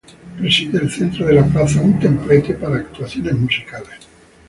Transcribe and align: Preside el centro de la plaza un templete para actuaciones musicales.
Preside 0.35 0.79
el 0.79 0.89
centro 0.89 1.27
de 1.27 1.33
la 1.35 1.45
plaza 1.45 1.79
un 1.79 1.99
templete 1.99 2.55
para 2.55 2.77
actuaciones 2.77 3.35
musicales. 3.35 3.99